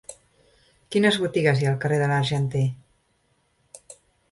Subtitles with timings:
[0.95, 2.65] Quines botigues hi ha al carrer de l'Argenter?